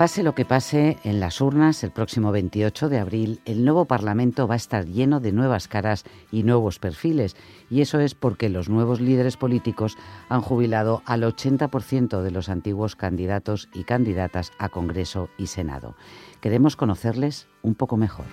Pase 0.00 0.22
lo 0.22 0.34
que 0.34 0.46
pase 0.46 0.96
en 1.04 1.20
las 1.20 1.42
urnas 1.42 1.84
el 1.84 1.90
próximo 1.90 2.32
28 2.32 2.88
de 2.88 2.98
abril, 2.98 3.42
el 3.44 3.66
nuevo 3.66 3.84
Parlamento 3.84 4.48
va 4.48 4.54
a 4.54 4.56
estar 4.56 4.86
lleno 4.86 5.20
de 5.20 5.30
nuevas 5.30 5.68
caras 5.68 6.04
y 6.32 6.42
nuevos 6.42 6.78
perfiles. 6.78 7.36
Y 7.68 7.82
eso 7.82 8.00
es 8.00 8.14
porque 8.14 8.48
los 8.48 8.70
nuevos 8.70 8.98
líderes 8.98 9.36
políticos 9.36 9.98
han 10.30 10.40
jubilado 10.40 11.02
al 11.04 11.22
80% 11.22 12.22
de 12.22 12.30
los 12.30 12.48
antiguos 12.48 12.96
candidatos 12.96 13.68
y 13.74 13.84
candidatas 13.84 14.52
a 14.56 14.70
Congreso 14.70 15.28
y 15.36 15.48
Senado. 15.48 15.94
Queremos 16.40 16.76
conocerles 16.76 17.46
un 17.60 17.74
poco 17.74 17.98
mejor. 17.98 18.24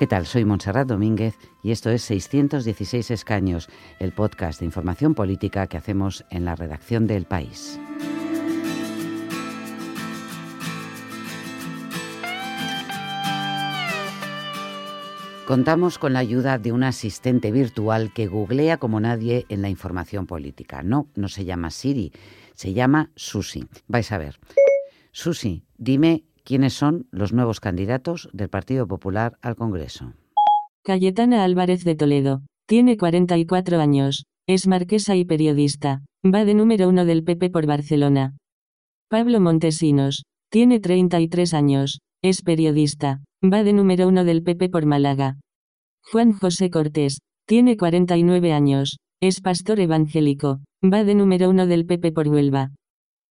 ¿Qué 0.00 0.06
tal? 0.06 0.24
Soy 0.24 0.46
Montserrat 0.46 0.88
Domínguez 0.88 1.36
y 1.62 1.72
esto 1.72 1.90
es 1.90 2.00
616 2.04 3.10
Escaños, 3.10 3.68
el 3.98 4.12
podcast 4.12 4.60
de 4.60 4.64
información 4.64 5.14
política 5.14 5.66
que 5.66 5.76
hacemos 5.76 6.24
en 6.30 6.46
la 6.46 6.56
redacción 6.56 7.06
del 7.06 7.26
País. 7.26 7.78
Contamos 15.46 15.98
con 15.98 16.14
la 16.14 16.20
ayuda 16.20 16.56
de 16.56 16.72
un 16.72 16.82
asistente 16.82 17.52
virtual 17.52 18.10
que 18.14 18.26
googlea 18.26 18.78
como 18.78 19.00
nadie 19.00 19.44
en 19.50 19.60
la 19.60 19.68
información 19.68 20.26
política. 20.26 20.82
No, 20.82 21.08
no 21.14 21.28
se 21.28 21.44
llama 21.44 21.70
Siri, 21.70 22.10
se 22.54 22.72
llama 22.72 23.10
Susi. 23.16 23.66
Vais 23.86 24.10
a 24.12 24.16
ver. 24.16 24.40
Susi, 25.12 25.62
dime 25.76 26.24
¿Quiénes 26.44 26.74
son 26.74 27.06
los 27.10 27.32
nuevos 27.32 27.60
candidatos 27.60 28.28
del 28.32 28.48
Partido 28.48 28.86
Popular 28.86 29.38
al 29.42 29.56
Congreso? 29.56 30.14
Cayetana 30.82 31.44
Álvarez 31.44 31.84
de 31.84 31.94
Toledo. 31.94 32.42
Tiene 32.66 32.96
44 32.96 33.80
años. 33.80 34.24
Es 34.46 34.66
marquesa 34.66 35.16
y 35.16 35.24
periodista. 35.24 36.02
Va 36.24 36.44
de 36.44 36.54
número 36.54 36.88
uno 36.88 37.04
del 37.04 37.22
PP 37.24 37.50
por 37.50 37.66
Barcelona. 37.66 38.36
Pablo 39.08 39.40
Montesinos. 39.40 40.24
Tiene 40.50 40.80
33 40.80 41.54
años. 41.54 42.00
Es 42.22 42.42
periodista. 42.42 43.20
Va 43.44 43.62
de 43.62 43.72
número 43.72 44.08
uno 44.08 44.24
del 44.24 44.42
PP 44.42 44.68
por 44.68 44.86
Málaga. 44.86 45.38
Juan 46.02 46.32
José 46.32 46.70
Cortés. 46.70 47.18
Tiene 47.46 47.76
49 47.76 48.52
años. 48.52 48.98
Es 49.20 49.40
pastor 49.40 49.80
evangélico. 49.80 50.60
Va 50.82 51.04
de 51.04 51.14
número 51.14 51.50
uno 51.50 51.66
del 51.66 51.86
PP 51.86 52.12
por 52.12 52.28
Huelva. 52.28 52.70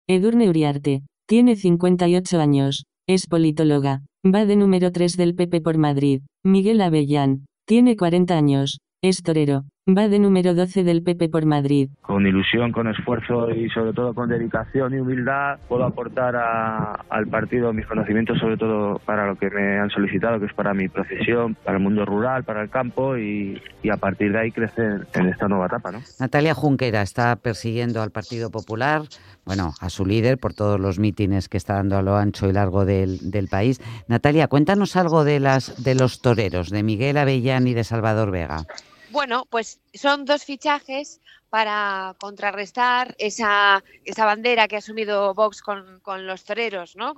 Edurne 0.06 0.48
Uriarte. 0.48 1.02
Tiene 1.26 1.56
58 1.56 2.40
años. 2.40 2.84
Es 3.12 3.26
politóloga. 3.26 4.04
Va 4.24 4.46
de 4.46 4.54
número 4.54 4.92
3 4.92 5.16
del 5.16 5.34
PP 5.34 5.62
por 5.62 5.78
Madrid. 5.78 6.22
Miguel 6.44 6.80
Avellán. 6.80 7.46
Tiene 7.66 7.96
40 7.96 8.36
años. 8.36 8.78
Es 9.02 9.24
torero. 9.24 9.64
Va 9.96 10.08
de 10.08 10.18
número 10.18 10.54
12 10.54 10.84
del 10.84 11.02
PP 11.02 11.30
por 11.30 11.46
Madrid. 11.46 11.88
Con 12.02 12.26
ilusión, 12.26 12.70
con 12.70 12.86
esfuerzo 12.86 13.50
y 13.50 13.68
sobre 13.70 13.92
todo 13.92 14.14
con 14.14 14.28
dedicación 14.28 14.94
y 14.94 14.98
humildad 14.98 15.58
puedo 15.68 15.84
aportar 15.84 16.36
al 16.36 17.26
partido 17.26 17.72
mis 17.72 17.86
conocimientos 17.86 18.38
sobre 18.38 18.56
todo 18.56 19.00
para 19.04 19.26
lo 19.26 19.36
que 19.36 19.50
me 19.50 19.78
han 19.78 19.90
solicitado, 19.90 20.38
que 20.38 20.46
es 20.46 20.52
para 20.52 20.74
mi 20.74 20.88
profesión, 20.88 21.56
para 21.64 21.78
el 21.78 21.82
mundo 21.82 22.04
rural, 22.04 22.44
para 22.44 22.62
el 22.62 22.70
campo 22.70 23.16
y, 23.16 23.60
a 23.90 23.96
partir 23.96 24.32
de 24.32 24.40
ahí 24.40 24.52
crecer 24.52 25.08
en 25.14 25.26
esta 25.26 25.48
nueva 25.48 25.66
etapa. 25.66 25.90
¿no? 25.90 26.00
Natalia 26.20 26.54
Junquera 26.54 27.02
está 27.02 27.34
persiguiendo 27.36 28.02
al 28.02 28.10
Partido 28.10 28.50
Popular, 28.50 29.02
bueno, 29.44 29.72
a 29.80 29.90
su 29.90 30.06
líder 30.06 30.38
por 30.38 30.54
todos 30.54 30.78
los 30.78 30.98
mítines 30.98 31.48
que 31.48 31.56
está 31.56 31.74
dando 31.74 31.96
a 31.96 32.02
lo 32.02 32.16
ancho 32.16 32.48
y 32.48 32.52
largo 32.52 32.84
del, 32.84 33.30
del 33.30 33.48
país. 33.48 33.80
Natalia, 34.06 34.46
cuéntanos 34.46 34.94
algo 34.94 35.24
de, 35.24 35.40
las, 35.40 35.82
de 35.82 35.94
los 35.94 36.20
toreros, 36.20 36.70
de 36.70 36.82
Miguel 36.82 37.16
Avellán 37.16 37.66
y 37.66 37.74
de 37.74 37.82
Salvador 37.82 38.30
Vega. 38.30 38.66
Bueno, 39.10 39.46
pues 39.50 39.80
son 39.92 40.24
dos 40.24 40.44
fichajes 40.44 41.20
para 41.48 42.14
contrarrestar 42.20 43.16
esa, 43.18 43.82
esa 44.04 44.24
bandera 44.24 44.68
que 44.68 44.76
ha 44.76 44.78
asumido 44.78 45.34
Vox 45.34 45.62
con, 45.62 46.00
los 46.26 46.44
toreros, 46.44 46.94
¿no? 46.94 47.12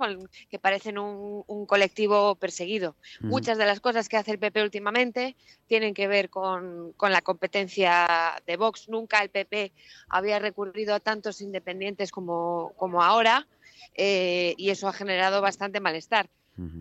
que 0.49 0.57
parecen 0.57 0.97
un, 0.97 1.65
colectivo 1.67 2.35
perseguido. 2.35 2.95
Muchas 3.21 3.59
de 3.59 3.67
las 3.67 3.79
cosas 3.79 4.09
que 4.09 4.17
hace 4.17 4.31
el 4.31 4.39
PP 4.39 4.63
últimamente 4.63 5.35
tienen 5.67 5.93
que 5.93 6.07
ver 6.07 6.31
con, 6.31 6.95
la 6.99 7.21
competencia 7.21 8.35
de 8.47 8.57
Vox. 8.57 8.89
Nunca 8.89 9.21
el 9.21 9.29
PP 9.29 9.71
había 10.09 10.39
recurrido 10.39 10.95
a 10.95 10.99
tantos 10.99 11.39
independientes 11.41 12.11
como, 12.11 12.73
como 12.75 13.03
ahora 13.03 13.47
eh, 13.93 14.55
y 14.57 14.71
eso 14.71 14.87
ha 14.87 14.93
generado 14.93 15.41
bastante 15.41 15.79
malestar. 15.79 16.27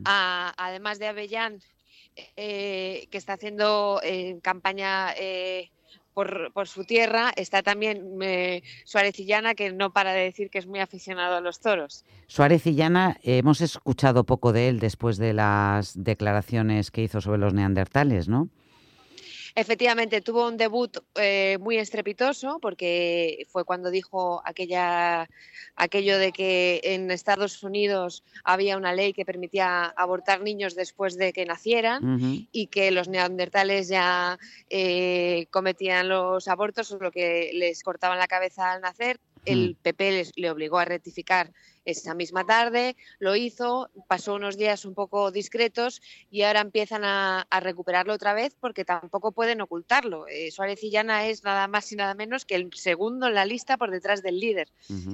además 0.05 0.99
de 0.99 1.09
Avellán, 1.09 1.61
eh, 2.37 3.09
que 3.11 3.19
está 3.19 3.35
haciendo 3.35 4.01
eh, 4.03 4.39
campaña 4.43 5.13
eh, 5.17 5.71
por, 6.13 6.53
por, 6.53 6.69
su 6.69 6.85
tierra, 6.85 7.33
está 7.37 7.63
también 7.63 8.19
Suárez 8.85 9.19
Illana, 9.19 9.55
que 9.55 9.73
no 9.73 9.95
para 9.95 10.13
de 10.13 10.21
decir 10.21 10.51
que 10.51 10.59
es 10.59 10.67
muy 10.67 10.81
aficionado 10.81 11.37
a 11.37 11.41
los 11.41 11.61
toros. 11.61 12.05
Suárez 12.27 12.67
Illana, 12.67 13.17
hemos 13.23 13.63
escuchado 13.63 14.25
poco 14.25 14.53
de 14.53 14.69
él 14.69 14.79
después 14.79 15.17
de 15.17 15.33
las 15.33 16.03
declaraciones 16.03 16.91
que 16.91 17.03
hizo 17.03 17.23
sobre 17.23 17.39
los 17.39 17.55
neandertales, 17.55 18.29
¿no? 18.29 18.51
Efectivamente, 19.55 20.23
tuvo 20.23 20.49
un 20.49 20.57
debut 20.57 20.97
eh, 21.15 21.59
muy 21.61 21.77
estrepitoso 21.77 22.59
porque 22.61 23.47
fue 23.51 23.65
cuando 23.65 23.91
dijo 23.91 24.41
aquella, 24.45 25.29
aquello 25.77 26.19
de 26.19 26.33
que 26.33 26.81
en 26.85 27.11
Estados 27.11 27.63
Unidos 27.63 28.25
había 28.45 28.79
una 28.79 28.95
ley 28.95 29.13
que 29.13 29.27
permitía 29.27 29.85
abortar 29.85 30.41
niños 30.41 30.75
después 30.75 31.17
de 31.17 31.33
que 31.35 31.45
nacieran 31.45 32.47
y 32.51 32.69
que 32.69 32.91
los 32.91 33.09
neandertales 33.09 33.89
ya 33.89 34.39
eh, 34.71 35.47
cometían 35.51 36.09
los 36.09 36.49
abortos 36.49 36.91
o 36.93 36.99
lo 36.99 37.11
que 37.11 37.51
les 37.53 37.83
cortaban 37.83 38.19
la 38.19 38.29
cabeza 38.29 38.73
al 38.73 38.81
nacer. 38.81 39.21
El 39.45 39.77
PP 39.83 40.11
hmm. 40.11 40.15
les, 40.15 40.33
le 40.37 40.51
obligó 40.51 40.79
a 40.79 40.85
rectificar 40.85 41.53
esa 41.85 42.15
misma 42.15 42.45
tarde, 42.45 42.97
lo 43.19 43.37
hizo, 43.37 43.91
pasó 44.09 44.35
unos 44.35 44.57
días 44.57 44.85
un 44.85 44.95
poco 44.95 45.31
discretos 45.31 46.01
y 46.31 46.43
ahora 46.43 46.61
empiezan 46.61 47.05
a, 47.05 47.47
recuperarlo 47.61 48.13
otra 48.13 48.35
vez 48.35 48.57
porque 48.59 48.85
tampoco 48.85 49.33
pueden 49.33 49.61
ocultarlo. 49.61 50.27
Eh, 50.27 50.51
Suárez 50.51 50.83
y 50.83 50.91
Llana 50.91 51.27
es 51.27 51.45
nada 51.45 51.69
más 51.69 51.91
y 51.93 51.97
nada 51.97 52.15
menos 52.15 52.45
que 52.45 52.57
el 52.57 52.73
segundo 52.75 53.29
en 53.29 53.35
la 53.35 53.45
lista 53.45 53.77
por 53.77 53.91
detrás 53.91 54.23
del 54.23 54.41
líder 54.41 54.69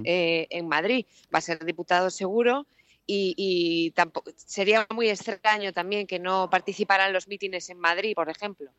eh, 0.04 0.46
en 0.50 0.68
Madrid. 0.68 1.06
Va 1.32 1.38
a 1.38 1.42
ser 1.42 1.64
diputado 1.64 2.10
seguro. 2.10 2.66
Y, 3.10 3.90
tampoco, 3.96 4.30
sería 4.36 4.86
muy 4.94 5.08
extraño 5.08 5.72
también 5.72 6.06
que 6.06 6.18
no 6.18 6.50
participaran 6.50 7.10
los 7.14 7.26
mítines 7.26 7.70
en 7.70 7.80
Madrid, 7.80 8.14
por 8.14 8.28
ejemplo. 8.28 8.70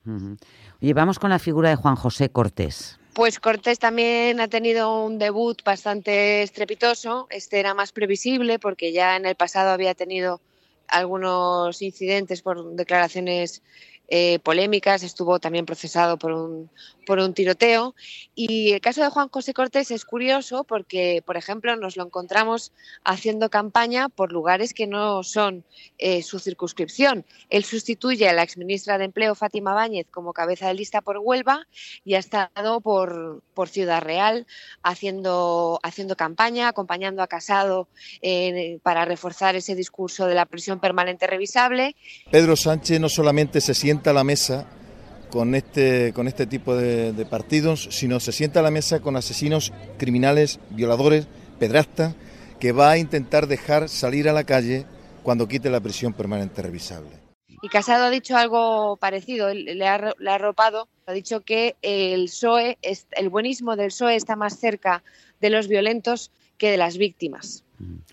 Y 0.80 0.94
vamos 0.94 1.18
con 1.18 1.32
la 1.32 1.40
figura 1.40 1.70
de 1.70 1.76
Juan 1.76 1.96
José 1.96 2.30
Cortés. 2.30 3.00
Pues 3.14 3.40
Cortés 3.40 3.80
también 3.80 4.40
ha 4.40 4.48
tenido 4.48 5.04
un 5.04 5.18
debut 5.18 5.64
bastante 5.64 6.44
estrepitoso. 6.44 7.28
Este 7.32 7.60
era 7.60 7.74
más 7.74 7.92
previsible 7.92 8.60
porque 8.60 8.92
ya 8.92 9.16
en 9.16 9.26
el 9.26 9.34
pasado 9.34 9.72
había 9.72 9.96
tenido 9.96 10.42
algunos 10.88 11.82
incidentes 11.82 12.44
por 12.44 12.76
declaraciones 12.76 13.64
eh, 14.10 14.40
polémicas, 14.40 15.04
estuvo 15.04 15.40
también 15.40 15.66
procesado 15.66 16.18
por 16.18 16.32
un, 16.32 16.70
por 17.06 17.20
un 17.20 17.34
tiroteo. 17.34 17.96
Y 18.36 18.72
el 18.74 18.82
caso 18.82 19.02
de 19.02 19.10
Juan 19.10 19.30
José 19.30 19.54
Cortés 19.54 19.92
es 19.92 20.06
curioso 20.06 20.64
porque, 20.64 21.24
por 21.26 21.38
ejemplo, 21.38 21.76
nos 21.76 21.98
lo 21.98 22.06
encontramos 22.06 22.72
haciendo 23.04 23.50
campaña 23.50 24.10
por 24.10 24.32
lugares 24.32 24.74
que 24.74 24.88
no 24.88 25.24
son 25.24 25.64
eh, 25.98 26.24
su 26.24 26.40
circunscripción. 26.40 27.26
Él 27.50 27.64
sustituye 27.66 28.28
a 28.28 28.34
la 28.34 28.44
exministra 28.44 28.98
de 28.98 29.06
Empleo, 29.06 29.36
Fátima 29.36 29.74
Báñez, 29.74 30.08
como 30.10 30.34
cabeza 30.34 30.68
de 30.68 30.74
lista 30.74 31.02
por 31.02 31.18
Huelva 31.18 31.68
y 32.04 32.16
ha 32.16 32.20
estado 32.20 32.82
por, 32.82 33.44
por 33.54 33.70
Ciudad 33.70 34.02
Real 34.02 34.48
haciendo, 34.82 35.80
haciendo 35.84 36.16
campaña, 36.16 36.68
acompañando 36.68 37.22
a 37.22 37.28
Casado 37.28 37.88
eh, 38.22 38.80
para 38.82 39.06
reforzar 39.06 39.56
ese 39.56 39.76
discurso 39.76 40.26
de 40.26 40.36
la 40.36 40.46
prisión 40.46 40.80
permanente 40.80 41.28
revisable. 41.28 41.96
Pedro 42.32 42.56
Sánchez 42.56 43.00
no 43.00 43.10
solamente 43.10 43.62
se 43.62 43.74
siente 43.74 43.99
a 44.08 44.14
la 44.14 44.24
mesa 44.24 44.66
con 45.30 45.56
este, 45.56 46.12
con 46.14 46.28
este 46.28 46.48
tipo 46.48 46.76
de, 46.76 47.26
partidos, 47.26 47.88
sino 47.92 48.20
se 48.20 48.32
sienta 48.32 48.60
a 48.60 48.64
la 48.64 48.72
mesa 48.72 49.00
con 49.00 49.16
asesinos 49.16 49.72
criminales, 49.98 50.60
violadores, 50.72 51.28
pedrastas, 51.60 52.16
que 52.60 52.72
va 52.72 52.92
a 52.92 52.98
intentar 52.98 53.48
dejar 53.48 53.90
salir 53.90 54.28
a 54.28 54.34
la 54.34 54.44
calle 54.44 54.86
cuando 55.24 55.48
quite 55.48 55.70
la 55.70 55.80
prisión 55.80 56.14
permanente 56.14 56.62
revisable. 56.62 57.12
Y 57.62 57.68
Casado 57.68 58.06
ha 58.06 58.10
dicho 58.10 58.38
algo 58.38 58.98
parecido, 58.98 59.54
le 59.54 59.88
ha, 59.88 60.14
le 60.18 60.32
ha 60.32 60.36
arropado, 60.36 60.88
ha 61.06 61.12
dicho 61.12 61.42
que 61.42 61.76
el 61.82 62.26
PSOE, 62.26 62.78
el 62.82 63.30
buenismo 63.30 63.76
del 63.76 63.88
PSOE 63.88 64.16
está 64.16 64.36
más 64.36 64.58
cerca 64.58 65.04
de 65.42 65.50
los 65.50 65.68
violentos 65.68 66.32
que 66.58 66.72
de 66.72 66.78
las 66.78 66.98
víctimas. 66.98 67.64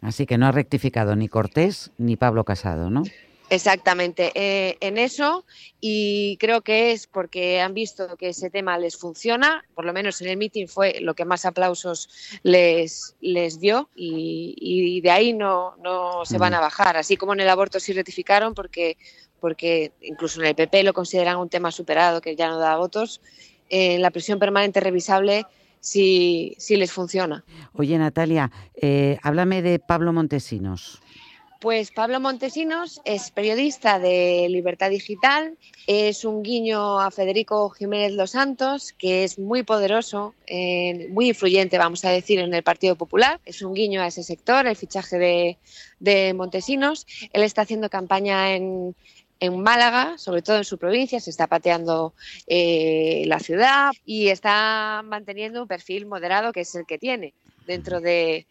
Así 0.00 0.26
que 0.26 0.38
no 0.38 0.46
ha 0.46 0.52
rectificado 0.52 1.16
ni 1.16 1.28
Cortés 1.28 1.90
ni 1.98 2.16
Pablo 2.16 2.44
Casado, 2.44 2.90
¿no? 2.90 3.02
Exactamente, 3.48 4.32
eh, 4.34 4.76
en 4.80 4.98
eso 4.98 5.44
y 5.80 6.36
creo 6.38 6.62
que 6.62 6.90
es 6.90 7.06
porque 7.06 7.60
han 7.60 7.74
visto 7.74 8.16
que 8.16 8.30
ese 8.30 8.50
tema 8.50 8.76
les 8.76 8.96
funciona, 8.96 9.64
por 9.74 9.84
lo 9.84 9.92
menos 9.92 10.20
en 10.20 10.28
el 10.28 10.36
meeting 10.36 10.66
fue 10.66 10.98
lo 11.00 11.14
que 11.14 11.24
más 11.24 11.44
aplausos 11.44 12.08
les, 12.42 13.14
les 13.20 13.60
dio 13.60 13.88
y, 13.94 15.00
de 15.00 15.10
ahí 15.12 15.32
no, 15.32 15.76
no 15.76 16.24
se 16.24 16.38
van 16.38 16.54
a 16.54 16.60
bajar, 16.60 16.96
así 16.96 17.16
como 17.16 17.34
en 17.34 17.40
el 17.40 17.48
aborto 17.48 17.78
sí 17.78 17.92
rectificaron 17.92 18.52
porque, 18.52 18.96
porque 19.38 19.92
incluso 20.00 20.40
en 20.40 20.48
el 20.48 20.56
PP 20.56 20.82
lo 20.82 20.92
consideran 20.92 21.36
un 21.36 21.48
tema 21.48 21.70
superado 21.70 22.20
que 22.20 22.34
ya 22.34 22.48
no 22.48 22.58
da 22.58 22.76
votos, 22.76 23.20
en 23.68 24.02
la 24.02 24.10
prisión 24.10 24.40
permanente 24.40 24.80
revisable 24.80 25.46
si, 25.78 26.56
si 26.58 26.76
les 26.76 26.90
funciona. 26.90 27.44
Oye, 27.74 27.96
Natalia, 27.96 28.50
eh, 28.74 29.18
háblame 29.22 29.62
de 29.62 29.78
Pablo 29.78 30.12
Montesinos. 30.12 31.00
Pues 31.60 31.90
Pablo 31.90 32.20
Montesinos 32.20 33.00
es 33.06 33.30
periodista 33.30 33.98
de 33.98 34.46
Libertad 34.50 34.90
Digital, 34.90 35.56
es 35.86 36.26
un 36.26 36.42
guiño 36.42 37.00
a 37.00 37.10
Federico 37.10 37.70
Jiménez 37.70 38.12
Los 38.12 38.32
Santos, 38.32 38.92
que 38.92 39.24
es 39.24 39.38
muy 39.38 39.62
poderoso, 39.62 40.34
eh, 40.46 41.08
muy 41.10 41.28
influyente, 41.28 41.78
vamos 41.78 42.04
a 42.04 42.10
decir, 42.10 42.40
en 42.40 42.52
el 42.52 42.62
Partido 42.62 42.94
Popular. 42.94 43.40
Es 43.46 43.62
un 43.62 43.72
guiño 43.72 44.02
a 44.02 44.08
ese 44.08 44.22
sector, 44.22 44.66
el 44.66 44.76
fichaje 44.76 45.56
de, 45.98 46.34
Montesinos. 46.34 47.06
Él 47.32 47.42
está 47.42 47.62
haciendo 47.62 47.88
campaña 47.88 48.54
en, 48.54 48.94
Málaga, 49.40 50.18
sobre 50.18 50.42
todo 50.42 50.56
en 50.58 50.64
su 50.64 50.76
provincia, 50.76 51.20
se 51.20 51.30
está 51.30 51.46
pateando 51.46 52.14
eh, 52.46 53.24
la 53.26 53.38
ciudad 53.38 53.92
y 54.04 54.28
está 54.28 55.02
manteniendo 55.04 55.62
un 55.62 55.68
perfil 55.68 56.06
moderado 56.06 56.52
que 56.52 56.60
es 56.60 56.74
el 56.74 56.86
que 56.86 56.98
tiene 56.98 57.32
dentro 57.66 58.00
del 58.00 58.46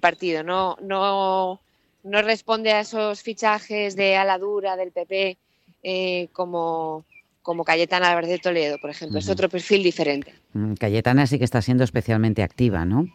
partido. 0.00 0.42
No, 0.42 0.76
no 0.80 1.60
no 2.06 2.22
responde 2.22 2.72
a 2.72 2.80
esos 2.80 3.22
fichajes 3.22 3.96
de 3.96 4.16
aladura 4.16 4.76
del 4.76 4.92
PP 4.92 5.36
eh, 5.82 6.28
como, 6.32 7.04
como 7.42 7.64
Cayetana 7.64 8.08
Álvarez 8.08 8.30
de 8.30 8.38
Toledo, 8.38 8.78
por 8.80 8.90
ejemplo. 8.90 9.18
Es 9.18 9.28
otro 9.28 9.48
perfil 9.48 9.82
diferente. 9.82 10.32
Mm, 10.52 10.74
Cayetana 10.74 11.26
sí 11.26 11.38
que 11.38 11.44
está 11.44 11.60
siendo 11.60 11.84
especialmente 11.84 12.42
activa, 12.42 12.84
¿no? 12.84 13.06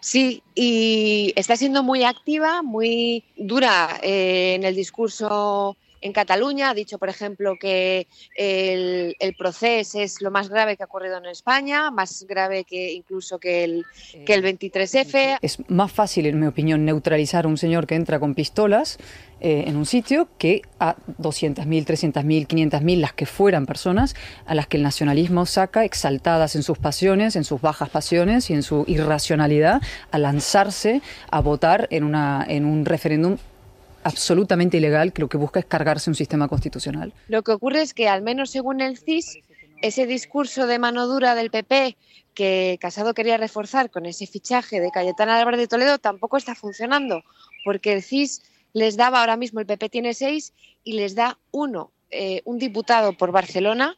Sí, 0.00 0.42
y 0.54 1.32
está 1.36 1.56
siendo 1.56 1.82
muy 1.82 2.04
activa, 2.04 2.62
muy 2.62 3.24
dura 3.36 3.98
eh, 4.02 4.54
en 4.54 4.64
el 4.64 4.74
discurso 4.76 5.76
en 6.06 6.12
Cataluña. 6.12 6.70
Ha 6.70 6.74
dicho, 6.74 6.98
por 6.98 7.08
ejemplo, 7.08 7.56
que 7.60 8.06
el, 8.36 9.14
proceso 9.36 10.00
es 10.00 10.22
lo 10.22 10.30
más 10.30 10.48
grave 10.48 10.76
que 10.76 10.82
ha 10.82 10.86
ocurrido 10.86 11.18
en 11.18 11.26
España, 11.26 11.90
más 11.90 12.24
grave 12.26 12.64
que 12.64 12.92
incluso 12.92 13.38
que 13.38 13.64
el, 13.64 13.84
que 14.24 14.34
el 14.34 14.42
23F. 14.42 15.38
Es 15.42 15.58
más 15.68 15.92
fácil, 15.92 16.26
en 16.26 16.40
mi 16.40 16.46
opinión, 16.46 16.84
neutralizar 16.84 17.44
a 17.44 17.48
un 17.48 17.58
señor 17.58 17.86
que 17.86 17.94
entra 17.94 18.18
con 18.18 18.34
pistolas 18.34 18.98
eh, 19.40 19.64
en 19.66 19.76
un 19.76 19.84
sitio 19.84 20.28
que 20.38 20.62
a 20.80 20.96
200.000, 21.20 21.66
300.000, 21.84 22.46
500.000, 22.46 23.00
las 23.00 23.12
que 23.12 23.26
fueran 23.26 23.66
personas 23.66 24.16
a 24.46 24.54
las 24.54 24.66
que 24.66 24.78
el 24.78 24.82
nacionalismo 24.82 25.44
saca 25.44 25.84
exaltadas 25.84 26.56
en 26.56 26.62
sus 26.62 26.78
pasiones, 26.78 27.36
en 27.36 27.44
sus 27.44 27.60
bajas 27.60 27.90
pasiones 27.90 28.48
y 28.48 28.54
en 28.54 28.62
su 28.62 28.84
irracionalidad 28.86 29.82
a 30.10 30.18
lanzarse 30.18 31.02
a 31.30 31.40
votar 31.40 31.86
en, 31.90 32.04
una, 32.04 32.46
en 32.48 32.64
un 32.64 32.86
referéndum 32.86 33.36
absolutamente 34.06 34.76
ilegal 34.76 35.12
que 35.12 35.20
lo 35.22 35.28
que 35.28 35.36
busca 35.36 35.58
es 35.58 35.66
cargarse 35.66 36.08
un 36.08 36.14
sistema 36.14 36.46
constitucional. 36.46 37.12
Lo 37.28 37.42
que 37.42 37.52
ocurre 37.52 37.82
es 37.82 37.92
que, 37.92 38.08
al 38.08 38.22
menos 38.22 38.50
según 38.50 38.80
el 38.80 38.98
CIS, 38.98 39.38
ese 39.82 40.06
discurso 40.06 40.66
de 40.66 40.78
mano 40.78 41.06
dura 41.06 41.34
del 41.34 41.50
PP 41.50 41.96
que 42.32 42.78
Casado 42.80 43.14
quería 43.14 43.36
reforzar 43.36 43.90
con 43.90 44.06
ese 44.06 44.26
fichaje 44.26 44.78
de 44.80 44.90
Cayetana 44.90 45.38
Álvarez 45.38 45.58
de 45.58 45.66
Toledo 45.66 45.98
tampoco 45.98 46.36
está 46.36 46.54
funcionando, 46.54 47.24
porque 47.64 47.94
el 47.94 48.02
CIS 48.02 48.42
les 48.72 48.96
daba 48.96 49.20
ahora 49.20 49.36
mismo, 49.36 49.58
el 49.58 49.66
PP 49.66 49.88
tiene 49.88 50.14
seis 50.14 50.52
y 50.84 50.92
les 50.92 51.14
da 51.14 51.38
uno, 51.50 51.90
eh, 52.10 52.42
un 52.44 52.58
diputado 52.58 53.14
por 53.14 53.32
Barcelona 53.32 53.96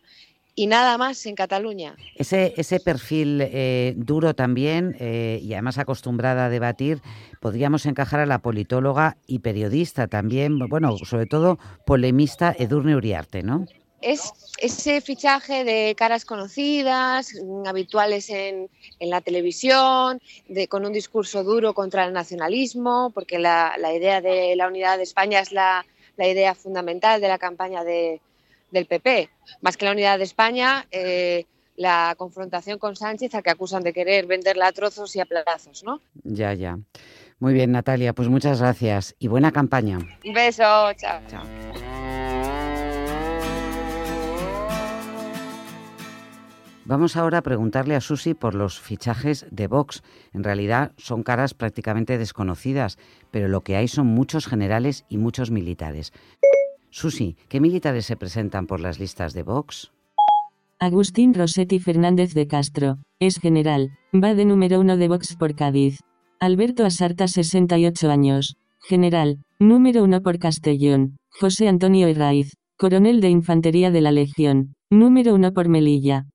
y 0.59 0.67
nada 0.67 0.99
más 0.99 1.25
en 1.27 1.37
Cataluña. 1.37 1.95
Ese, 2.17 2.53
ese 2.57 2.81
perfil 2.81 3.41
eh, 3.41 3.95
duro 3.97 4.35
también 4.35 4.97
eh, 4.99 5.39
y 5.41 5.53
además 5.53 5.79
acostumbrada 5.79 6.47
a 6.47 6.49
debatir, 6.49 7.01
podríamos 7.41 7.87
encajar 7.87 8.19
a 8.19 8.27
la 8.27 8.41
politóloga 8.41 9.19
y 9.29 9.39
periodista 9.39 10.09
también, 10.09 10.59
bueno, 10.69 10.99
sobre 10.99 11.27
todo 11.27 11.61
polemista 11.87 12.53
Edurne 12.59 12.97
Uriarte, 12.97 13.45
¿no? 13.45 13.67
Es 14.01 14.33
ese 14.59 15.01
fichaje 15.01 15.63
de 15.63 15.95
caras 15.97 16.25
conocidas, 16.25 17.33
habituales 17.65 18.29
en, 18.29 18.69
en 18.99 19.11
la 19.11 19.21
televisión, 19.21 20.21
de, 20.49 20.67
con 20.67 20.85
un 20.85 20.93
discurso 20.93 21.45
duro 21.45 21.73
contra 21.73 22.05
el 22.05 22.13
nacionalismo, 22.13 23.13
porque 23.15 23.39
la, 23.39 23.77
la 23.79 23.95
idea 23.95 24.21
de 24.21 24.57
la 24.57 24.67
unidad 24.67 24.97
de 24.97 25.05
España 25.05 25.39
es 25.39 25.53
la, 25.53 25.87
la 26.17 26.27
idea 26.27 26.57
fundamental 26.57 27.21
de 27.21 27.29
la 27.29 27.39
campaña 27.39 27.85
de, 27.85 28.21
del 28.71 28.87
PP. 28.87 29.31
Más 29.61 29.77
que 29.77 29.85
la 29.85 29.93
unidad 29.93 30.19
de 30.19 30.25
España, 30.25 30.87
eh, 30.91 31.47
la 31.77 32.15
confrontación 32.19 32.79
con 32.79 32.97
Sánchez, 32.97 33.35
a 33.35 33.43
que 33.43 33.51
acusan 33.51 33.83
de 33.83 33.93
querer 33.93 34.27
venderla 34.27 34.67
a 34.67 34.73
trozos 34.73 35.15
y 35.17 35.21
a 35.21 35.27
plazos, 35.27 35.85
¿no? 35.85 36.01
Ya, 36.25 36.53
ya. 36.55 36.79
Muy 37.39 37.55
bien, 37.55 37.71
Natalia, 37.71 38.13
pues 38.13 38.29
muchas 38.29 38.61
gracias 38.61 39.15
y 39.19 39.29
buena 39.29 39.53
campaña. 39.53 39.99
Un 40.25 40.35
beso, 40.35 40.63
chao. 40.95 41.21
chao. 41.29 41.45
Vamos 46.89 47.17
ahora 47.17 47.37
a 47.37 47.43
preguntarle 47.43 47.97
a 47.97 48.01
Susi 48.01 48.33
por 48.33 48.55
los 48.55 48.81
fichajes 48.81 49.47
de 49.51 49.67
Vox. 49.67 50.03
En 50.33 50.43
realidad 50.43 50.93
son 50.97 51.23
caras 51.23 51.53
prácticamente 51.53 52.17
desconocidas, 52.17 52.97
pero 53.31 53.47
lo 53.47 53.61
que 53.61 53.77
hay 53.77 53.89
son 53.89 54.07
muchos 54.07 54.47
generales 54.47 55.05
y 55.11 55.19
muchos 55.19 55.51
militares. 55.51 56.15
Susi, 56.99 57.37
¿qué 57.49 57.61
militares 57.61 58.07
se 58.07 58.17
presentan 58.17 58.67
por 58.67 58.81
las 58.81 58.99
listas 58.99 59.33
de 59.33 59.45
Vox? 59.45 59.93
Agustín 60.81 61.33
Rossetti 61.33 61.79
Fernández 61.79 62.35
de 62.35 62.49
Castro, 62.49 62.99
es 63.21 63.39
general, 63.39 63.93
va 64.13 64.35
de 64.35 64.45
número 64.45 64.81
uno 64.81 64.97
de 64.97 65.07
Vox 65.07 65.37
por 65.37 65.55
Cádiz. 65.55 66.01
Alberto 66.41 66.85
Asarta 66.85 67.29
68 67.29 68.11
años, 68.11 68.57
general, 68.81 69.39
número 69.61 70.03
uno 70.03 70.23
por 70.23 70.41
Castellón. 70.41 71.19
José 71.31 71.69
Antonio 71.69 72.09
Herraiz, 72.09 72.55
coronel 72.77 73.21
de 73.21 73.29
Infantería 73.29 73.93
de 73.93 74.01
la 74.01 74.11
Legión, 74.11 74.75
número 74.91 75.37
uno 75.37 75.53
por 75.53 75.69
Melilla. 75.69 76.27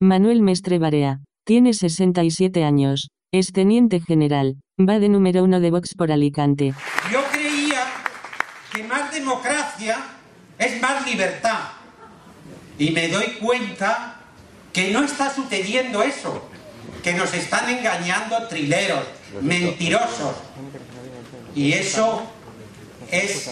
Manuel 0.00 0.40
Mestre 0.40 0.78
Barea, 0.78 1.20
tiene 1.44 1.74
67 1.74 2.64
años, 2.64 3.10
es 3.32 3.52
teniente 3.52 4.00
general, 4.00 4.56
va 4.80 4.98
de 4.98 5.10
número 5.10 5.44
uno 5.44 5.60
de 5.60 5.70
Vox 5.70 5.94
por 5.94 6.10
Alicante 6.10 6.72
más 8.82 9.12
democracia 9.12 9.98
es 10.58 10.80
más 10.80 11.06
libertad. 11.06 11.60
Y 12.78 12.90
me 12.90 13.08
doy 13.08 13.38
cuenta 13.40 14.16
que 14.72 14.90
no 14.90 15.04
está 15.04 15.34
sucediendo 15.34 16.02
eso, 16.02 16.48
que 17.02 17.14
nos 17.14 17.32
están 17.34 17.68
engañando 17.70 18.46
trileros, 18.48 19.04
mentirosos. 19.40 20.36
Y 21.54 21.72
eso 21.72 22.30
es 23.10 23.50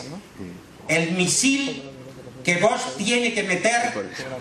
el 0.89 1.13
misil 1.13 1.91
que 2.45 2.57
vos 2.59 2.97
tiene 2.99 3.33
que 3.33 3.43
meter 3.45 3.95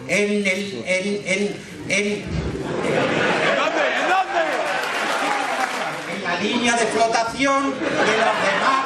en 0.08 0.46
el... 0.46 0.84
En, 0.86 1.24
en, 1.26 1.56
en, 1.90 2.24
la 6.24 6.40
línea 6.40 6.74
de 6.76 6.86
flotación 6.88 7.72
de 7.72 8.18
los 8.18 8.36
demás. 8.46 8.83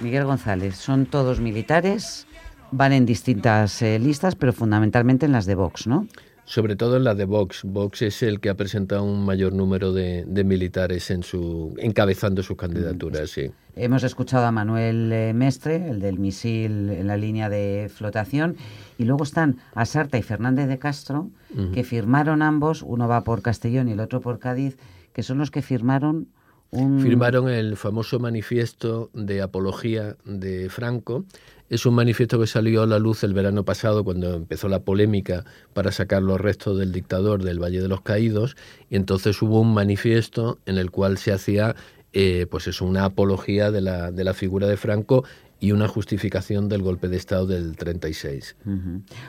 Miguel 0.00 0.24
González, 0.24 0.76
son 0.76 1.06
todos 1.06 1.40
militares, 1.40 2.26
van 2.72 2.92
en 2.92 3.06
distintas 3.06 3.80
eh, 3.82 3.98
listas, 3.98 4.34
pero 4.34 4.52
fundamentalmente 4.52 5.26
en 5.26 5.32
las 5.32 5.46
de 5.46 5.54
Vox, 5.54 5.86
¿no? 5.86 6.06
Sobre 6.44 6.74
todo 6.74 6.96
en 6.96 7.04
las 7.04 7.16
de 7.16 7.24
Vox. 7.24 7.62
Vox 7.62 8.02
es 8.02 8.22
el 8.24 8.40
que 8.40 8.50
ha 8.50 8.54
presentado 8.54 9.04
un 9.04 9.24
mayor 9.24 9.52
número 9.52 9.92
de, 9.92 10.24
militares 10.44 11.10
en 11.12 11.22
su 11.22 11.74
encabezando 11.78 12.42
sus 12.42 12.56
candidaturas, 12.56 13.30
sí. 13.30 13.52
Hemos 13.76 14.02
escuchado 14.02 14.44
a 14.44 14.52
Manuel 14.52 15.10
eh, 15.12 15.32
Mestre, 15.34 15.88
el 15.88 16.00
del 16.00 16.18
misil 16.18 16.90
en 16.90 17.06
la 17.06 17.16
línea 17.16 17.48
de 17.48 17.88
flotación, 17.94 18.56
y 18.98 19.04
luego 19.04 19.22
están 19.22 19.58
Asarta 19.74 20.18
y 20.18 20.22
Fernández 20.22 20.66
de 20.68 20.78
Castro, 20.78 21.30
que 21.72 21.84
firmaron 21.84 22.42
ambos, 22.42 22.82
uno 22.82 23.08
va 23.08 23.24
por 23.24 23.42
Castellón 23.42 23.88
y 23.88 23.92
el 23.92 24.00
otro 24.00 24.20
por 24.20 24.38
Cádiz, 24.38 24.78
que 25.12 25.22
son 25.22 25.38
los 25.38 25.50
que 25.50 25.62
firmaron 25.62 26.28
un... 26.72 27.00
Firmaron 27.00 27.48
el 27.48 27.76
famoso 27.76 28.18
manifiesto 28.18 29.10
de 29.14 29.40
apología 29.40 30.16
de 30.24 30.68
Franco. 30.68 31.24
Es 31.70 31.86
un 31.86 31.94
manifiesto 31.94 32.38
que 32.38 32.46
salió 32.46 32.82
a 32.82 32.86
la 32.86 32.98
luz 32.98 33.24
el 33.24 33.32
verano 33.32 33.64
pasado 33.64 34.04
cuando 34.04 34.34
empezó 34.34 34.68
la 34.68 34.80
polémica 34.80 35.44
para 35.72 35.92
sacar 35.92 36.22
los 36.22 36.40
restos 36.40 36.78
del 36.78 36.92
dictador 36.92 37.42
del 37.42 37.62
Valle 37.62 37.80
de 37.80 37.88
los 37.88 38.02
Caídos 38.02 38.56
y 38.90 38.96
entonces 38.96 39.40
hubo 39.40 39.60
un 39.60 39.72
manifiesto 39.72 40.58
en 40.66 40.76
el 40.76 40.90
cual 40.90 41.16
se 41.16 41.32
hacía 41.32 41.74
eh, 42.12 42.46
pues 42.50 42.66
eso, 42.66 42.84
una 42.84 43.06
apología 43.06 43.70
de 43.70 43.80
la, 43.80 44.12
de 44.12 44.24
la 44.24 44.34
figura 44.34 44.66
de 44.66 44.76
Franco 44.76 45.24
y 45.60 45.72
una 45.72 45.88
justificación 45.88 46.68
del 46.68 46.82
golpe 46.82 47.08
de 47.08 47.16
Estado 47.16 47.46
del 47.46 47.76
36. 47.76 48.56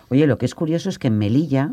Oye, 0.09 0.27
lo 0.27 0.37
que 0.37 0.45
es 0.45 0.55
curioso 0.55 0.89
es 0.89 0.99
que 0.99 1.07
en 1.07 1.17
Melilla 1.17 1.69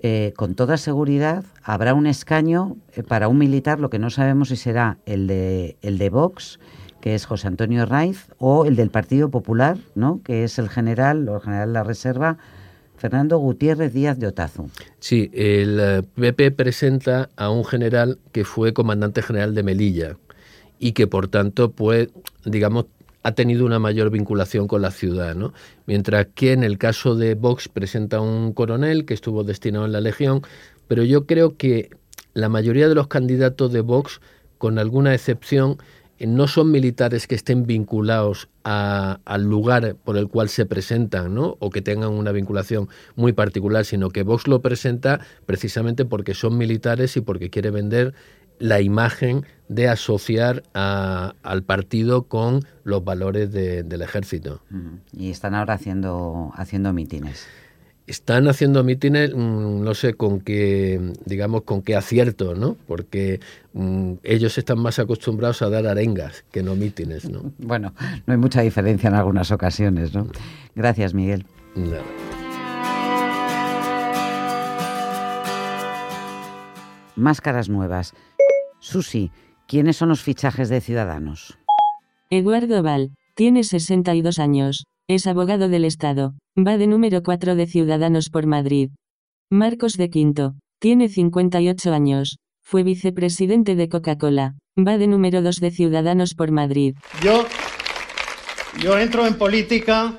eh, 0.00 0.32
con 0.36 0.54
toda 0.54 0.76
seguridad 0.76 1.44
habrá 1.64 1.92
un 1.92 2.06
escaño 2.06 2.76
eh, 2.94 3.02
para 3.02 3.26
un 3.28 3.38
militar, 3.38 3.80
lo 3.80 3.90
que 3.90 3.98
no 3.98 4.10
sabemos 4.10 4.48
si 4.48 4.56
será 4.56 4.98
el 5.06 5.26
de, 5.26 5.76
el 5.82 5.98
de 5.98 6.08
Vox, 6.08 6.60
que 7.00 7.14
es 7.14 7.26
José 7.26 7.48
Antonio 7.48 7.84
Raiz, 7.84 8.26
o 8.38 8.64
el 8.64 8.76
del 8.76 8.90
Partido 8.90 9.28
Popular, 9.30 9.76
¿no? 9.94 10.20
que 10.22 10.44
es 10.44 10.58
el 10.58 10.68
general, 10.68 11.28
o 11.28 11.36
el 11.36 11.42
general 11.42 11.68
de 11.68 11.72
la 11.72 11.84
Reserva, 11.84 12.38
Fernando 12.96 13.38
Gutiérrez 13.38 13.92
Díaz 13.92 14.18
de 14.18 14.28
Otazu. 14.28 14.70
Sí, 14.98 15.30
el 15.32 16.04
PP 16.14 16.46
eh, 16.46 16.50
presenta 16.50 17.30
a 17.36 17.50
un 17.50 17.64
general 17.64 18.18
que 18.32 18.44
fue 18.44 18.72
comandante 18.72 19.22
general 19.22 19.54
de 19.54 19.62
Melilla 19.62 20.16
y 20.78 20.92
que 20.92 21.06
por 21.06 21.28
tanto, 21.28 21.72
pues, 21.72 22.08
digamos, 22.44 22.86
ha 23.22 23.32
tenido 23.32 23.66
una 23.66 23.78
mayor 23.78 24.10
vinculación 24.10 24.68
con 24.68 24.82
la 24.82 24.90
ciudad, 24.90 25.34
¿no? 25.34 25.52
Mientras 25.86 26.28
que 26.34 26.52
en 26.52 26.62
el 26.62 26.78
caso 26.78 27.14
de 27.16 27.34
Vox 27.34 27.68
presenta 27.68 28.20
un 28.20 28.52
coronel 28.52 29.04
que 29.04 29.14
estuvo 29.14 29.44
destinado 29.44 29.84
en 29.86 29.92
la 29.92 30.00
Legión, 30.00 30.42
pero 30.86 31.02
yo 31.02 31.26
creo 31.26 31.56
que 31.56 31.90
la 32.34 32.48
mayoría 32.48 32.88
de 32.88 32.94
los 32.94 33.08
candidatos 33.08 33.72
de 33.72 33.80
Vox, 33.80 34.20
con 34.58 34.78
alguna 34.78 35.14
excepción, 35.14 35.78
no 36.20 36.48
son 36.48 36.70
militares 36.70 37.26
que 37.26 37.36
estén 37.36 37.64
vinculados 37.64 38.48
al 38.64 39.42
lugar 39.44 39.96
por 40.04 40.16
el 40.16 40.28
cual 40.28 40.48
se 40.48 40.66
presentan, 40.66 41.34
¿no? 41.34 41.56
O 41.60 41.70
que 41.70 41.80
tengan 41.80 42.10
una 42.10 42.32
vinculación 42.32 42.88
muy 43.14 43.32
particular, 43.32 43.84
sino 43.84 44.10
que 44.10 44.24
Vox 44.24 44.48
lo 44.48 44.60
presenta 44.60 45.20
precisamente 45.46 46.04
porque 46.04 46.34
son 46.34 46.58
militares 46.58 47.16
y 47.16 47.20
porque 47.20 47.50
quiere 47.50 47.70
vender 47.70 48.14
la 48.58 48.80
imagen 48.80 49.44
de 49.68 49.88
asociar 49.88 50.62
al 50.72 51.62
partido 51.62 52.22
con 52.22 52.64
los 52.84 53.04
valores 53.04 53.52
del 53.52 54.02
ejército. 54.02 54.62
Y 55.12 55.30
están 55.30 55.54
ahora 55.54 55.74
haciendo, 55.74 56.52
haciendo 56.54 56.92
mítines 56.92 57.46
están 58.08 58.48
haciendo 58.48 58.82
mítines, 58.82 59.34
mm, 59.34 59.84
no 59.84 59.94
sé 59.94 60.14
con 60.14 60.40
qué, 60.40 61.12
digamos, 61.26 61.62
con 61.62 61.82
qué 61.82 61.94
acierto, 61.94 62.54
¿no? 62.54 62.76
Porque 62.86 63.38
mm, 63.74 64.14
ellos 64.22 64.56
están 64.56 64.78
más 64.80 64.98
acostumbrados 64.98 65.60
a 65.62 65.68
dar 65.68 65.86
arengas 65.86 66.44
que 66.50 66.62
no 66.62 66.74
mítines, 66.74 67.28
¿no? 67.28 67.52
Bueno, 67.58 67.92
no 68.26 68.32
hay 68.32 68.38
mucha 68.38 68.62
diferencia 68.62 69.08
en 69.08 69.14
algunas 69.14 69.52
ocasiones, 69.52 70.14
¿no? 70.14 70.26
Gracias, 70.74 71.12
Miguel. 71.12 71.44
Máscaras 77.14 77.68
nuevas. 77.68 78.14
Susi, 78.88 79.30
¿quiénes 79.66 79.98
son 79.98 80.08
los 80.08 80.22
fichajes 80.22 80.70
de 80.70 80.80
Ciudadanos? 80.80 81.58
Eduardo 82.30 82.82
Val, 82.82 83.10
tiene 83.34 83.62
62 83.62 84.38
años, 84.38 84.84
es 85.08 85.26
abogado 85.26 85.68
del 85.68 85.84
Estado. 85.84 86.32
Va 86.56 86.78
de 86.78 86.86
número 86.86 87.22
4 87.22 87.54
de 87.54 87.66
Ciudadanos 87.66 88.30
por 88.30 88.46
Madrid. 88.46 88.88
Marcos 89.50 89.98
de 89.98 90.08
Quinto. 90.08 90.54
Tiene 90.80 91.10
58 91.10 91.92
años. 91.92 92.38
Fue 92.62 92.82
vicepresidente 92.82 93.74
de 93.74 93.90
Coca-Cola. 93.90 94.54
Va 94.78 94.96
de 94.96 95.06
número 95.06 95.42
2 95.42 95.56
de 95.56 95.70
Ciudadanos 95.70 96.32
por 96.32 96.50
Madrid. 96.50 96.94
Yo, 97.22 97.44
yo 98.80 98.98
entro 98.98 99.26
en 99.26 99.34
política 99.34 100.18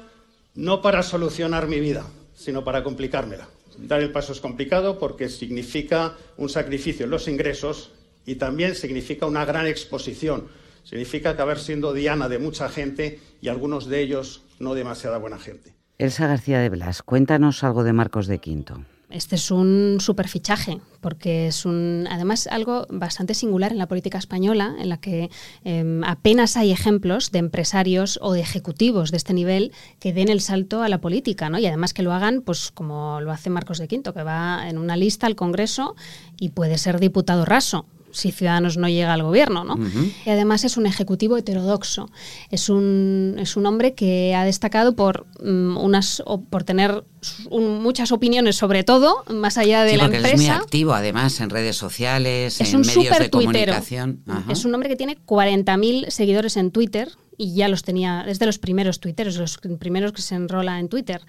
no 0.53 0.83
para 0.83 1.01
solucionar 1.01 1.67
mi 1.67 1.79
vida, 1.79 2.05
sino 2.35 2.63
para 2.63 2.83
complicármela. 2.83 3.49
Dar 3.79 4.01
el 4.01 4.11
paso 4.11 4.31
es 4.31 4.39
complicado 4.39 4.99
porque 4.99 5.27
significa 5.27 6.17
un 6.37 6.49
sacrificio 6.49 7.05
en 7.05 7.09
los 7.09 7.27
ingresos 7.27 7.93
y 8.29 8.35
también 8.35 8.75
significa 8.75 9.25
una 9.25 9.43
gran 9.43 9.65
exposición. 9.65 10.49
Significa 10.83 11.31
acabar 11.31 11.57
siendo 11.57 11.93
diana 11.93 12.29
de 12.29 12.37
mucha 12.37 12.69
gente 12.69 13.19
y 13.41 13.47
algunos 13.47 13.87
de 13.87 14.01
ellos 14.01 14.43
no 14.59 14.75
demasiada 14.75 15.17
buena 15.17 15.39
gente. 15.39 15.73
Elsa 15.97 16.27
García 16.27 16.59
de 16.59 16.69
Blas, 16.69 17.01
cuéntanos 17.01 17.63
algo 17.63 17.83
de 17.83 17.91
Marcos 17.91 18.27
de 18.27 18.37
Quinto. 18.37 18.85
Este 19.09 19.35
es 19.35 19.49
un 19.49 19.97
superfichaje, 19.99 20.79
porque 21.01 21.47
es 21.47 21.65
un, 21.65 22.07
además 22.11 22.45
algo 22.45 22.85
bastante 22.91 23.33
singular 23.33 23.71
en 23.71 23.79
la 23.79 23.87
política 23.87 24.19
española, 24.19 24.75
en 24.77 24.89
la 24.89 24.97
que 24.97 25.31
em, 25.63 26.03
apenas 26.03 26.55
hay 26.55 26.71
ejemplos 26.71 27.31
de 27.31 27.39
empresarios 27.39 28.19
o 28.21 28.33
de 28.33 28.41
ejecutivos 28.41 29.09
de 29.09 29.17
este 29.17 29.33
nivel 29.33 29.71
que 29.99 30.13
den 30.13 30.29
el 30.29 30.41
salto 30.41 30.83
a 30.83 30.89
la 30.89 31.01
política, 31.01 31.49
¿no? 31.49 31.57
Y 31.57 31.65
además 31.65 31.95
que 31.95 32.03
lo 32.03 32.13
hagan, 32.13 32.43
pues 32.43 32.69
como 32.69 33.21
lo 33.21 33.31
hace 33.31 33.49
Marcos 33.49 33.79
de 33.79 33.87
Quinto, 33.87 34.13
que 34.13 34.21
va 34.21 34.69
en 34.69 34.77
una 34.77 34.95
lista 34.95 35.25
al 35.25 35.35
Congreso 35.35 35.95
y 36.39 36.49
puede 36.49 36.77
ser 36.77 36.99
diputado 36.99 37.45
raso 37.45 37.87
si 38.19 38.31
Ciudadanos 38.31 38.77
no 38.77 38.87
llega 38.87 39.13
al 39.13 39.23
gobierno, 39.23 39.63
¿no? 39.63 39.77
Y 40.25 40.29
además 40.29 40.63
es 40.63 40.77
un 40.77 40.85
ejecutivo 40.85 41.37
heterodoxo. 41.37 42.09
Es 42.51 42.69
un, 42.69 43.35
es 43.39 43.55
un 43.55 43.65
hombre 43.65 43.93
que 43.93 44.35
ha 44.35 44.43
destacado 44.43 44.95
por 44.95 45.25
mm, 45.43 45.77
unas 45.77 46.21
por 46.49 46.63
tener 46.63 47.03
muchas 47.49 48.11
opiniones 48.11 48.55
sobre 48.55 48.83
todo, 48.83 49.23
más 49.29 49.57
allá 49.57 49.83
de 49.83 49.97
la 49.97 50.05
empresa. 50.05 50.27
Es 50.29 50.37
muy 50.37 50.49
activo 50.49 50.93
además 50.93 51.39
en 51.39 51.49
redes 51.49 51.75
sociales, 51.77 52.59
en 52.61 52.81
medios 52.81 53.19
de 53.19 53.29
comunicación. 53.29 54.23
Es 54.49 54.65
un 54.65 54.73
hombre 54.73 54.89
que 54.89 54.95
tiene 54.95 55.17
40.000 55.25 56.09
seguidores 56.09 56.57
en 56.57 56.71
Twitter 56.71 57.09
y 57.37 57.53
ya 57.53 57.69
los 57.69 57.83
tenía, 57.83 58.25
es 58.27 58.37
de 58.39 58.45
los 58.45 58.59
primeros 58.59 58.99
tuiteros, 58.99 59.37
los 59.37 59.57
primeros 59.79 60.11
que 60.11 60.21
se 60.21 60.35
enrola 60.35 60.79
en 60.79 60.89
Twitter. 60.89 61.21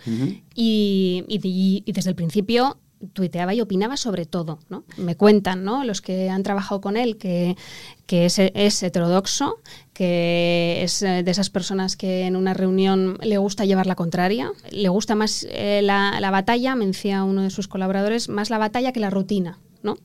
y, 0.55 1.25
y 1.29 1.93
desde 1.93 2.11
el 2.11 2.17
principio 2.17 2.79
tuiteaba 3.13 3.55
y 3.55 3.61
opinaba 3.61 3.97
sobre 3.97 4.27
todo. 4.27 4.59
¿no? 4.69 4.85
Me 4.97 5.17
cuentan 5.17 5.65
¿no? 5.65 5.85
los 5.85 6.01
que 6.01 6.31
han 6.31 6.43
trabajado 6.43 6.81
con 6.81 6.97
él 6.97 7.17
que, 7.17 7.57
que 8.07 8.27
es, 8.27 8.83
heterodoxo, 8.83 9.59
que 9.93 10.83
es 10.83 11.03
eh, 11.03 11.23
de 11.23 11.31
esas 11.31 11.51
personas 11.51 11.97
que 11.97 12.27
en 12.27 12.37
una 12.37 12.55
reunión 12.55 13.19
le 13.23 13.39
gusta 13.39 13.65
llevar 13.65 13.87
la 13.87 13.95
contraria, 13.95 14.53
le 14.71 14.89
gusta 14.89 15.15
más 15.15 15.47
eh, 15.51 15.81
la, 15.83 16.21
la, 16.21 16.31
batalla, 16.31 16.75
me 16.75 16.87
decía 16.87 17.25
uno 17.25 17.43
de 17.43 17.51
sus 17.51 17.69
colaboradores, 17.69 18.29
más 18.29 18.51
la 18.51 18.59
batalla 18.59 18.93
que 18.93 19.01
la 19.01 19.11
rutina. 19.11 19.59
¿no? 19.83 19.97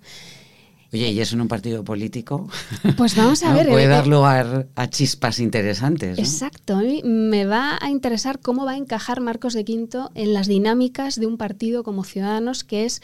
Oye, 0.93 1.11
¿y 1.11 1.19
eso 1.19 1.35
en 1.35 1.41
un 1.41 1.47
partido 1.47 1.83
político? 1.83 2.47
Pues 2.97 3.15
vamos 3.15 3.43
a 3.43 3.53
ver. 3.55 3.67
Puede 3.67 3.85
eh, 3.85 3.87
dar 3.87 4.07
lugar 4.07 4.67
a 4.75 4.89
chispas 4.89 5.39
interesantes. 5.39 6.17
Exacto. 6.17 6.75
A 6.75 6.81
mí 6.81 7.01
me 7.03 7.45
va 7.45 7.77
a 7.81 7.89
interesar 7.89 8.39
cómo 8.39 8.65
va 8.65 8.71
a 8.71 8.77
encajar 8.77 9.21
Marcos 9.21 9.53
de 9.53 9.65
Quinto 9.65 10.11
en 10.15 10.33
las 10.33 10.47
dinámicas 10.47 11.19
de 11.19 11.27
un 11.27 11.37
partido 11.37 11.83
como 11.83 12.03
Ciudadanos 12.03 12.63
que 12.63 12.85
es 12.85 13.01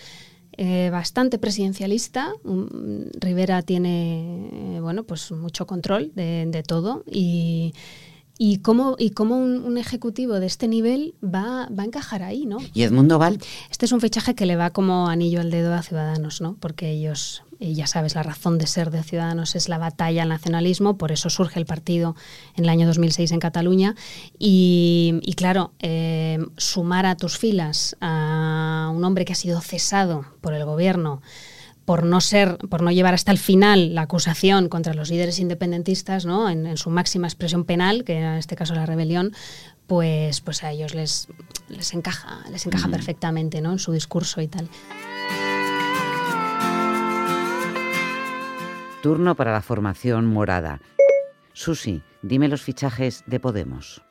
eh, 0.57 0.89
bastante 0.91 1.38
presidencialista. 1.38 2.33
Rivera 3.19 3.61
tiene, 3.61 4.79
bueno, 4.81 5.03
pues 5.03 5.31
mucho 5.31 5.65
control 5.65 6.11
de, 6.13 6.63
todo 6.67 7.03
y 7.09 7.73
y 8.43 8.57
cómo, 8.57 8.95
y 8.98 9.12
cómo 9.12 9.38
un, 9.38 9.77
ejecutivo 9.77 10.39
de 10.39 10.48
este 10.48 10.67
nivel 10.67 11.13
va, 11.24 11.69
va, 11.69 11.83
a 11.83 11.86
encajar 11.86 12.24
ahí, 12.24 12.48
¿no? 12.48 12.57
¿Y 12.74 12.81
Edmundo 12.81 13.19
Val? 13.19 13.38
Este 13.69 13.86
es 13.86 13.91
un 13.91 14.01
fichaje 14.01 14.33
que 14.33 14.48
le 14.48 14.55
va 14.55 14.71
como 14.71 15.10
anillo 15.10 15.41
al 15.41 15.51
dedo 15.51 15.75
a 15.75 15.83
Ciudadanos, 15.83 16.41
¿no? 16.41 16.57
Porque 16.60 16.89
ellos 16.89 17.43
y 17.60 17.75
ya 17.75 17.86
sabes, 17.86 18.15
la 18.15 18.24
razón 18.24 18.57
de 18.57 18.65
ser 18.65 18.89
de 18.89 19.03
Ciudadanos 19.03 19.55
es 19.55 19.69
la 19.69 19.77
batalla 19.77 20.24
al 20.24 20.29
nacionalismo, 20.29 20.98
por 20.98 21.12
eso 21.12 21.29
surge 21.29 21.60
el 21.60 21.67
partido 21.67 22.15
en 22.55 22.63
el 22.63 22.71
año 22.71 22.88
2006 22.88 23.31
en 23.31 23.39
Cataluña. 23.39 23.93
Y, 24.39 25.21
claro, 25.38 25.71
eh, 25.77 26.39
sumar 26.57 27.05
a 27.05 27.15
tus 27.15 27.38
filas 27.38 27.95
a 28.01 28.91
un 28.91 29.03
hombre 29.03 29.25
que 29.25 29.33
ha 29.33 29.36
sido 29.36 29.62
cesado 29.62 30.25
por 30.41 30.55
el 30.55 30.65
gobierno 30.65 31.21
por 31.85 32.05
no 32.05 32.21
ser, 32.21 32.57
por 32.57 32.81
no 32.81 32.91
llevar 32.91 33.13
hasta 33.13 33.31
el 33.31 33.38
final 33.38 33.95
la 33.95 34.03
acusación 34.03 34.69
contra 34.69 34.93
los 34.93 35.09
líderes 35.09 35.39
independentistas, 35.39 36.25
¿no? 36.25 36.50
en, 36.50 36.77
su 36.77 36.89
máxima 36.89 37.27
expresión 37.27 37.65
penal, 37.65 38.03
que 38.03 38.17
era 38.17 38.33
en 38.33 38.39
este 38.39 38.55
caso 38.55 38.75
la 38.75 38.85
rebelión, 38.85 39.33
pues, 39.88 40.41
pues 40.41 40.63
a 40.63 40.71
ellos 40.71 40.93
les, 40.93 41.27
les 41.67 41.93
encaja, 41.93 42.45
les 42.51 42.65
encaja 42.65 42.88
perfectamente 42.89 43.61
¿no? 43.61 43.73
en 43.73 43.79
su 43.79 43.91
discurso 43.91 44.41
y 44.41 44.47
tal. 44.47 44.69
Turno 49.01 49.35
para 49.35 49.51
la 49.51 49.61
formación 49.61 50.27
morada. 50.27 50.79
Susi, 51.53 52.03
dime 52.21 52.47
los 52.47 52.61
fichajes 52.61 53.23
de 53.25 53.39
Podemos. 53.39 54.03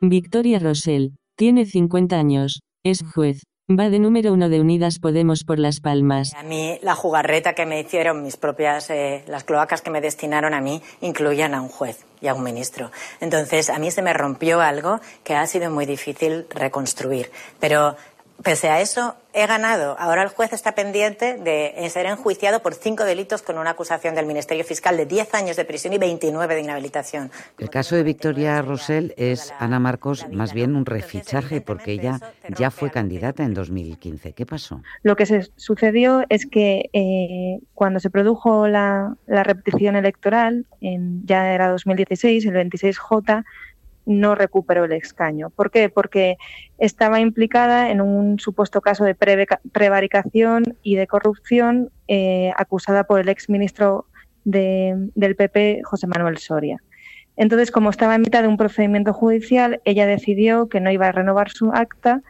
Victoria 0.00 0.58
Rosell, 0.58 1.14
tiene 1.36 1.66
50 1.66 2.18
años, 2.18 2.60
es 2.82 3.04
juez, 3.14 3.42
va 3.70 3.90
de 3.90 4.00
número 4.00 4.32
uno 4.32 4.48
de 4.48 4.60
Unidas 4.60 4.98
Podemos 4.98 5.44
por 5.44 5.58
Las 5.58 5.80
Palmas. 5.80 6.34
A 6.34 6.42
mí 6.42 6.78
la 6.82 6.94
jugarreta 6.94 7.54
que 7.54 7.64
me 7.64 7.80
hicieron 7.80 8.22
mis 8.22 8.36
propias, 8.36 8.90
eh, 8.90 9.22
las 9.28 9.44
cloacas 9.44 9.82
que 9.82 9.90
me 9.90 10.00
destinaron 10.00 10.52
a 10.52 10.60
mí, 10.60 10.82
incluían 11.00 11.54
a 11.54 11.62
un 11.62 11.68
juez 11.68 12.04
y 12.20 12.26
a 12.26 12.34
un 12.34 12.42
ministro. 12.42 12.90
Entonces 13.20 13.70
a 13.70 13.78
mí 13.78 13.90
se 13.90 14.02
me 14.02 14.12
rompió 14.12 14.60
algo 14.60 15.00
que 15.22 15.34
ha 15.34 15.46
sido 15.46 15.70
muy 15.70 15.86
difícil 15.86 16.46
reconstruir. 16.50 17.30
Pero 17.60 17.96
Pese 18.42 18.68
a 18.68 18.80
eso, 18.80 19.16
he 19.34 19.46
ganado. 19.46 19.96
Ahora 19.98 20.22
el 20.22 20.28
juez 20.28 20.52
está 20.52 20.74
pendiente 20.74 21.36
de 21.36 21.88
ser 21.90 22.06
enjuiciado 22.06 22.60
por 22.60 22.74
cinco 22.74 23.04
delitos 23.04 23.42
con 23.42 23.58
una 23.58 23.70
acusación 23.70 24.14
del 24.14 24.26
Ministerio 24.26 24.64
Fiscal 24.64 24.96
de 24.96 25.06
10 25.06 25.34
años 25.34 25.56
de 25.56 25.64
prisión 25.64 25.92
y 25.92 25.98
29 25.98 26.54
de 26.54 26.60
inhabilitación. 26.60 27.30
El 27.58 27.70
caso 27.70 27.94
de 27.94 28.02
Victoria 28.02 28.60
Rosell 28.62 29.14
es, 29.16 29.52
Ana 29.58 29.78
Marcos, 29.78 30.26
más 30.30 30.52
bien 30.52 30.74
un 30.74 30.86
refichaje 30.86 31.60
porque 31.60 31.92
ella 31.92 32.20
ya 32.56 32.70
fue 32.70 32.90
candidata 32.90 33.44
en 33.44 33.54
2015. 33.54 34.32
¿Qué 34.32 34.46
pasó? 34.46 34.82
Lo 35.02 35.16
que 35.16 35.26
se 35.26 35.50
sucedió 35.56 36.24
es 36.28 36.46
que 36.46 36.90
eh, 36.92 37.60
cuando 37.74 38.00
se 38.00 38.10
produjo 38.10 38.66
la, 38.68 39.16
repetición 39.26 39.96
electoral, 39.96 40.66
en, 40.80 41.24
ya 41.26 41.52
era 41.52 41.68
2016, 41.68 42.44
el 42.46 42.54
26J, 42.54 43.44
no 44.06 44.34
recuperó 44.34 44.84
el 44.84 44.92
escaño. 44.92 45.50
¿Por 45.50 45.70
qué? 45.70 45.88
Porque 45.88 46.36
estaba 46.78 47.20
implicada 47.20 47.90
en 47.90 48.00
un 48.00 48.38
supuesto 48.38 48.80
caso 48.80 49.04
de 49.04 49.14
prevaricación 49.14 50.76
y 50.82 50.96
de 50.96 51.06
corrupción 51.06 51.90
eh, 52.08 52.52
acusada 52.56 53.04
por 53.04 53.20
el 53.20 53.28
exministro 53.28 54.06
de, 54.44 54.94
del 55.14 55.36
PP, 55.36 55.82
José 55.84 56.06
Manuel 56.06 56.38
Soria. 56.38 56.82
Entonces, 57.36 57.70
como 57.70 57.90
estaba 57.90 58.14
en 58.14 58.22
mitad 58.22 58.42
de 58.42 58.48
un 58.48 58.56
procedimiento 58.56 59.12
judicial, 59.12 59.80
ella 59.84 60.06
decidió 60.06 60.68
que 60.68 60.80
no 60.80 60.90
iba 60.90 61.06
a 61.06 61.12
renovar 61.12 61.50
su 61.50 61.70
acta 61.72 62.22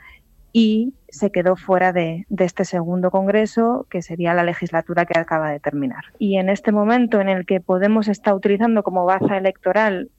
y 0.53 0.95
se 1.09 1.31
quedó 1.31 1.57
fuera 1.57 1.93
de, 1.93 2.27
este 2.39 2.65
segundo 2.65 3.11
congreso, 3.11 3.87
que 3.91 4.03
sería 4.03 4.35
la 4.35 4.45
legislatura 4.45 5.07
que 5.07 5.19
acaba 5.19 5.51
de 5.51 5.61
terminar. 5.61 6.05
Y 6.19 6.37
en 6.37 6.49
este 6.49 6.73
momento 6.73 7.21
en 7.21 7.29
el 7.29 7.47
que 7.47 7.61
Podemos 7.61 8.09
está 8.09 8.35
utilizando 8.35 8.83
como 8.83 9.05
baza 9.05 9.37
electoral 9.37 10.11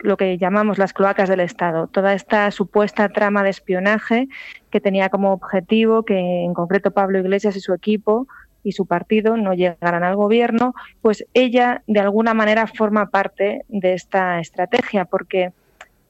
lo 0.00 0.16
que 0.16 0.38
llamamos 0.38 0.78
las 0.78 0.92
cloacas 0.92 1.28
del 1.28 1.40
Estado, 1.40 1.86
toda 1.86 2.14
esta 2.14 2.50
supuesta 2.50 3.08
trama 3.08 3.42
de 3.42 3.50
espionaje 3.50 4.28
que 4.70 4.80
tenía 4.80 5.08
como 5.08 5.32
objetivo 5.32 6.04
que 6.04 6.44
en 6.44 6.54
concreto 6.54 6.90
Pablo 6.90 7.18
Iglesias 7.18 7.56
y 7.56 7.60
su 7.60 7.72
equipo 7.72 8.26
y 8.62 8.72
su 8.72 8.86
partido 8.86 9.36
no 9.36 9.54
llegaran 9.54 10.04
al 10.04 10.16
gobierno, 10.16 10.74
pues 11.00 11.24
ella 11.32 11.82
de 11.86 12.00
alguna 12.00 12.34
manera 12.34 12.66
forma 12.66 13.06
parte 13.10 13.64
de 13.68 13.94
esta 13.94 14.38
estrategia, 14.40 15.06
porque 15.06 15.52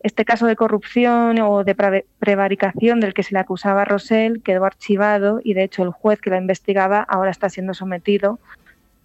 este 0.03 0.25
caso 0.25 0.47
de 0.47 0.57
corrupción 0.57 1.39
o 1.41 1.63
de 1.63 2.05
prevaricación 2.19 3.01
del 3.01 3.15
que 3.15 3.23
se 3.23 3.35
le 3.35 3.41
acusaba 3.41 3.83
a 3.83 3.85
Rosell 3.85 4.43
quedó 4.43 4.65
archivado 4.65 5.41
y 5.45 5.55
de 5.55 5.65
hecho 5.65 5.83
el 5.83 5.91
juez 5.91 6.21
que 6.21 6.31
la 6.31 6.39
investigaba 6.39 7.01
ahora 7.01 7.31
está 7.31 7.51
siendo 7.51 7.75
sometido 7.75 8.39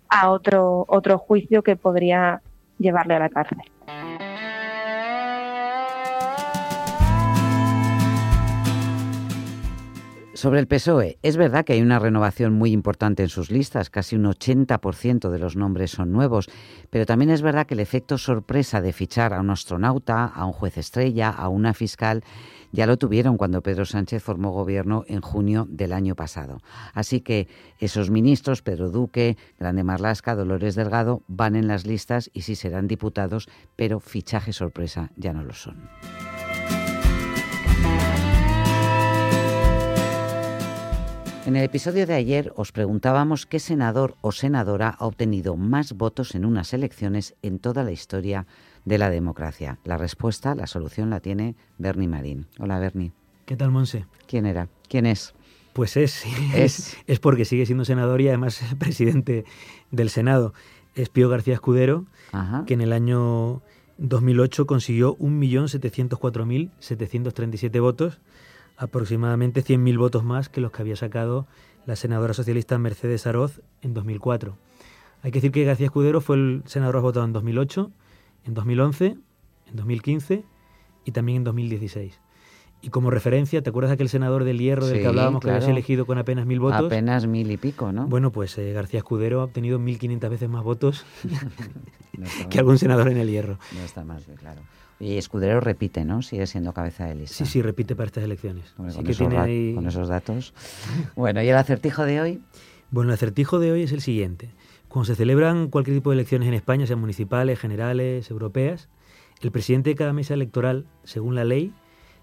a 0.08 0.30
otro, 0.30 0.86
otro 0.88 1.18
juicio 1.18 1.64
que 1.64 1.76
podría 1.76 2.42
llevarle 2.80 3.16
a 3.16 3.20
la 3.20 3.30
cárcel. 3.30 3.60
Sobre 10.36 10.60
el 10.60 10.68
PSOE, 10.68 11.18
es 11.24 11.38
verdad 11.38 11.64
que 11.64 11.72
hay 11.72 11.82
una 11.82 11.98
renovación 11.98 12.52
muy 12.52 12.74
importante 12.74 13.24
en 13.24 13.30
sus 13.30 13.52
listas, 13.52 13.90
casi 13.90 14.18
un 14.18 14.26
80% 14.26 15.30
de 15.30 15.40
los 15.40 15.56
nombres 15.56 15.92
son 15.92 16.12
nuevos, 16.12 16.50
pero 16.90 17.06
también 17.06 17.32
es 17.32 17.42
verdad 17.42 17.66
que 17.66 17.74
el 17.74 17.80
efecto 17.80 18.18
sorpresa 18.18 18.82
de 18.82 18.92
fichar 18.92 19.34
a 19.34 19.40
un 19.40 19.50
astronauta, 19.50 20.26
a 20.26 20.46
un 20.46 20.52
juez 20.52 20.78
estrella, 20.78 21.30
a 21.30 21.48
una 21.48 21.74
fiscal, 21.74 22.22
ya 22.74 22.86
lo 22.86 22.98
tuvieron 22.98 23.38
cuando 23.38 23.62
Pedro 23.62 23.86
Sánchez 23.86 24.22
formó 24.22 24.52
gobierno 24.52 25.06
en 25.08 25.22
junio 25.22 25.68
del 25.70 25.94
año 25.94 26.16
pasado. 26.16 26.62
Así 26.94 27.22
que 27.22 27.48
esos 27.80 28.10
ministros, 28.10 28.62
Pedro 28.62 28.90
Duque, 28.90 29.38
Grande 29.58 29.86
Marlasca, 29.86 30.36
Dolores 30.36 30.76
Delgado, 30.76 31.24
van 31.30 31.56
en 31.56 31.70
las 31.70 31.86
listas 31.86 32.30
y 32.34 32.42
sí 32.42 32.56
serán 32.56 32.90
diputados, 32.90 33.48
pero 33.78 34.02
fichaje 34.02 34.52
sorpresa 34.52 35.12
ya 35.16 35.32
no 35.32 35.44
lo 35.44 35.54
son. 35.54 35.88
En 41.46 41.56
el 41.56 41.64
episodio 41.64 42.06
de 42.08 42.16
ayer 42.16 42.52
os 42.56 42.72
preguntábamos 42.72 43.46
qué 43.46 43.60
senador 43.60 44.16
o 44.22 44.32
senadora 44.32 44.90
ha 44.90 45.06
obtenido 45.06 45.56
más 45.56 45.94
votos 45.94 46.34
en 46.34 46.44
unas 46.44 46.74
elecciones 46.74 47.36
en 47.44 47.60
toda 47.60 47.84
la 47.84 47.92
historia 47.92 48.48
de 48.84 48.98
la 48.98 49.12
democracia. 49.12 49.78
La 49.84 49.98
respuesta, 49.98 50.56
la 50.56 50.66
solución 50.66 51.12
la 51.12 51.20
tiene 51.20 51.56
Bernie 51.78 52.08
Marín. 52.08 52.48
Hola 52.58 52.80
Bernie. 52.80 53.12
¿Qué 53.46 53.56
tal, 53.56 53.70
Monse? 53.70 54.08
¿Quién 54.28 54.48
era? 54.48 54.70
¿Quién 54.90 55.06
es? 55.06 55.36
Pues 55.74 55.98
es, 55.98 56.24
es, 56.56 56.98
es 57.08 57.20
porque 57.20 57.46
sigue 57.46 57.68
siendo 57.68 57.86
senador 57.86 58.22
y 58.22 58.28
además 58.28 58.64
presidente 58.80 59.46
del 59.92 60.10
Senado. 60.10 60.56
Es 60.96 61.10
Pío 61.10 61.30
García 61.30 61.54
Escudero, 61.54 62.08
que 62.66 62.74
en 62.74 62.82
el 62.82 62.92
año 62.92 63.62
2008 64.00 64.66
consiguió 64.66 65.16
1.704.737 65.20 67.82
votos 67.82 68.20
aproximadamente 68.78 69.64
100.000 69.64 69.98
votos 69.98 70.24
más 70.24 70.50
que 70.50 70.62
los 70.62 70.72
que 70.72 70.82
había 70.82 70.96
sacado 70.96 71.48
la 71.86 71.96
senadora 71.96 72.34
socialista 72.34 72.78
Mercedes 72.78 73.28
Aroz 73.28 73.62
en 73.82 73.94
2004. 73.94 74.58
Hay 75.22 75.32
que 75.32 75.38
decir 75.38 75.52
que 75.52 75.64
García 75.64 75.88
Escudero 75.88 76.22
fue 76.22 76.36
el 76.36 76.64
senador 76.66 76.96
más 76.96 77.04
votado 77.04 77.26
en 77.26 77.34
2008, 77.34 77.92
en 78.46 78.54
2011, 78.54 79.06
en 79.68 79.76
2015 79.76 80.44
y 81.06 81.12
también 81.12 81.38
en 81.38 81.44
2016. 81.46 82.20
Y 82.82 82.90
como 82.90 83.10
referencia, 83.10 83.64
¿te 83.64 83.70
acuerdas 83.70 83.90
de 83.90 83.94
aquel 83.96 84.10
senador 84.10 84.44
del 84.44 84.60
Hierro 84.60 84.86
del 84.86 85.00
que 85.00 85.08
hablábamos 85.08 85.42
que 85.42 85.50
había 85.50 85.70
elegido 85.70 86.06
con 86.06 86.20
apenas 86.20 86.46
mil 86.46 86.60
votos? 86.60 86.86
Apenas 86.86 87.26
mil 87.26 87.50
y 87.50 87.58
pico, 87.58 87.92
¿no? 87.92 88.06
Bueno, 88.06 88.32
pues 88.32 88.56
eh, 88.60 88.74
García 88.74 89.00
Escudero 89.00 89.42
ha 89.42 89.46
obtenido 89.46 89.80
1.500 89.80 90.30
veces 90.30 90.50
más 90.50 90.64
votos 90.64 91.04
que 92.50 92.60
algún 92.60 92.78
senador 92.78 93.08
en 93.08 93.18
el 93.18 93.30
Hierro. 93.30 93.58
No 93.74 93.82
está 93.82 94.04
mal, 94.04 94.24
claro. 94.38 94.62
Y 95.00 95.18
Escudero 95.18 95.60
repite, 95.60 96.06
¿no? 96.06 96.22
Sigue 96.22 96.48
siendo 96.48 96.74
cabeza 96.74 97.06
de 97.06 97.16
lista. 97.16 97.36
Sí, 97.36 97.46
sí, 97.46 97.62
repite 97.62 97.96
para 97.96 98.08
estas 98.08 98.24
elecciones. 98.24 98.74
con, 98.76 98.88
esos 99.88 100.08
datos. 100.08 100.54
bueno, 101.16 101.42
¿y 101.42 101.50
el 101.50 101.58
acertijo 101.58 102.06
de 102.06 102.22
hoy? 102.22 102.42
Bueno, 102.92 103.10
el 103.10 103.16
acertijo 103.16 103.60
de 103.60 103.72
hoy 103.72 103.84
es 103.84 103.92
el 103.92 104.02
siguiente. 104.02 104.52
Cuando 104.88 105.06
se 105.06 105.16
celebran 105.16 105.68
cualquier 105.68 105.98
tipo 105.98 106.12
de 106.12 106.16
elecciones 106.16 106.48
en 106.48 106.54
España, 106.54 106.88
sean 106.88 107.00
municipales, 107.00 107.60
generales, 107.60 108.32
europeas, 108.32 108.88
el 109.42 109.52
presidente 109.52 109.90
de 109.90 109.96
cada 109.96 110.14
mesa 110.14 110.34
electoral, 110.34 110.86
según 111.04 111.36
la 111.36 111.44
ley, 111.44 111.74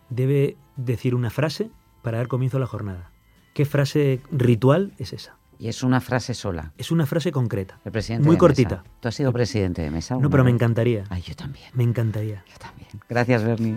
debe 0.08 0.56
decir 0.76 1.14
una 1.14 1.28
frase 1.30 1.70
para 2.02 2.18
dar 2.18 2.28
comienzo 2.28 2.56
a 2.56 2.60
la 2.60 2.66
jornada. 2.66 3.12
¿Qué 3.52 3.66
frase 3.66 4.20
ritual 4.30 4.94
es 4.98 5.12
esa? 5.12 5.36
Y 5.62 5.68
es 5.68 5.84
una 5.84 6.00
frase 6.00 6.34
sola. 6.34 6.72
Es 6.76 6.90
una 6.90 7.06
frase 7.06 7.30
concreta. 7.30 7.78
El 7.84 7.92
presidente 7.92 8.26
muy 8.26 8.36
cortita. 8.36 8.82
¿Tú 8.98 9.06
has 9.06 9.14
sido 9.14 9.32
presidente 9.32 9.80
de 9.80 9.92
mesa? 9.92 10.16
No, 10.16 10.28
pero 10.28 10.42
me 10.42 10.50
encantaría. 10.50 11.04
Ay, 11.08 11.22
yo 11.22 11.36
también. 11.36 11.66
Me 11.72 11.84
encantaría. 11.84 12.42
Yo 12.52 12.58
también. 12.58 12.88
Gracias, 13.08 13.44
Bernie. 13.44 13.76